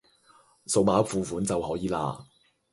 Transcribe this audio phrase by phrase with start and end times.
[0.65, 2.25] 掃碼付款就可以喇